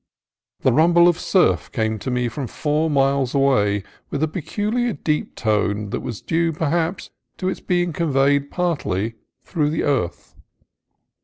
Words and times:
The 0.61 0.73
rum 0.73 0.93
ble 0.93 1.07
of 1.07 1.19
surf 1.19 1.71
came 1.71 1.99
to 1.99 2.09
me 2.09 2.27
from 2.27 2.47
four 2.47 2.89
miles 2.89 3.35
away 3.35 3.83
with 4.09 4.23
a 4.23 4.27
peculiar 4.27 4.93
deep 4.93 5.35
tone 5.35 5.91
that 5.91 5.99
was 5.99 6.21
due, 6.23 6.51
perhaps, 6.51 7.11
to 7.37 7.47
its 7.49 7.59
be 7.59 7.83
ing 7.83 7.93
conveyed 7.93 8.49
partly 8.49 9.13
through 9.43 9.69
the 9.69 9.83
earth. 9.83 10.33